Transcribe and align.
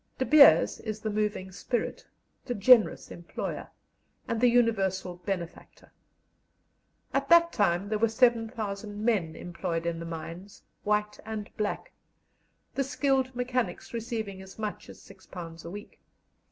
"De 0.17 0.25
Beers" 0.25 0.79
is 0.79 1.01
the 1.01 1.11
moving 1.11 1.51
spirit, 1.51 2.07
the 2.45 2.55
generous 2.55 3.11
employer, 3.11 3.69
and 4.27 4.41
the 4.41 4.49
universal 4.49 5.17
benefactor. 5.17 5.91
At 7.13 7.29
that 7.29 7.53
time 7.53 7.87
there 7.89 7.99
were 7.99 8.07
7,000 8.09 9.05
men 9.05 9.35
employed 9.35 9.85
in 9.85 9.99
the 9.99 10.05
mines, 10.07 10.63
white 10.83 11.19
and 11.23 11.55
black, 11.55 11.91
the 12.73 12.83
skilled 12.83 13.35
mechanics 13.35 13.93
receiving 13.93 14.41
as 14.41 14.57
much 14.57 14.89
as 14.89 14.97
£6 15.03 15.63
a 15.63 15.69
week. 15.69 15.99